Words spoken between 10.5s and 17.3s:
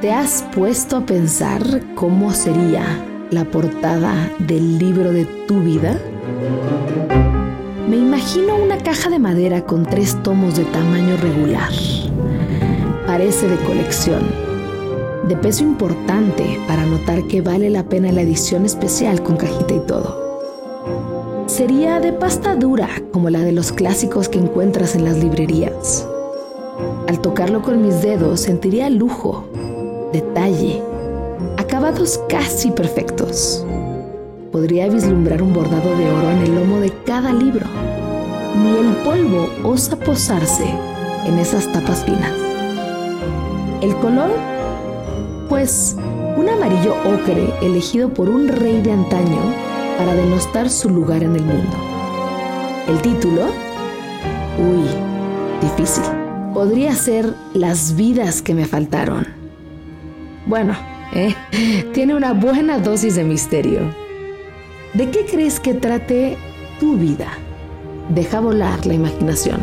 de tamaño regular. Parece de colección, de peso importante para notar